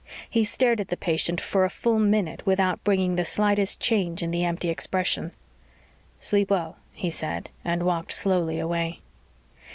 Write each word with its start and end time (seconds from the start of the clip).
He 0.27 0.43
stared 0.43 0.81
at 0.81 0.87
the 0.87 0.97
patient 0.97 1.39
for 1.39 1.63
a 1.63 1.69
full 1.69 1.99
minute 1.99 2.43
without 2.43 2.83
bringing 2.83 3.17
the 3.17 3.23
slightest 3.23 3.79
change 3.79 4.23
in 4.23 4.31
the 4.31 4.43
empty 4.43 4.67
expression. 4.67 5.31
"Sleep 6.19 6.49
well," 6.49 6.77
he 6.91 7.11
said, 7.11 7.51
and 7.63 7.83
walked 7.83 8.11
slowly 8.13 8.57
away. 8.57 9.01